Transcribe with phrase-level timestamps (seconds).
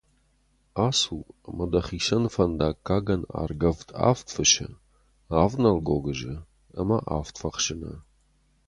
[0.87, 1.19] Ацу
[1.49, 4.67] ӕмӕ дӕхицӕн фӕндаггагӕн аргӕвд авд фысы,
[5.41, 6.33] авд нӕл гогызы
[6.81, 7.93] ӕмӕ авд фӕхсыны.